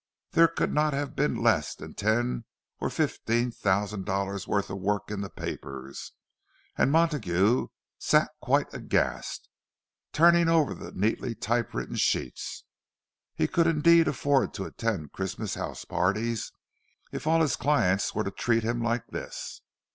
There 0.31 0.47
could 0.47 0.73
not 0.73 0.93
have 0.93 1.15
been 1.15 1.35
less 1.43 1.75
than 1.75 1.93
ten 1.93 2.45
or 2.79 2.89
fifteen 2.89 3.51
thousand 3.51 4.03
dollars' 4.07 4.47
worth 4.47 4.71
of 4.71 4.79
work 4.79 5.11
in 5.11 5.21
the 5.21 5.29
papers; 5.29 6.13
and 6.75 6.91
Montague 6.91 7.67
sat 7.99 8.31
quite 8.41 8.73
aghast, 8.73 9.47
turning 10.11 10.49
over 10.49 10.73
the 10.73 10.91
neatly 10.91 11.35
typewritten 11.35 11.97
sheets. 11.97 12.63
He 13.35 13.47
could 13.47 13.67
indeed 13.67 14.07
afford 14.07 14.55
to 14.55 14.63
attend 14.65 15.11
Christmas 15.11 15.53
house 15.53 15.85
parties, 15.85 16.51
if 17.11 17.27
all 17.27 17.41
his 17.41 17.55
clients 17.55 18.15
were 18.15 18.23
to 18.23 18.31
treat 18.31 18.63
him 18.63 18.81
like 18.81 19.05
this! 19.11 19.61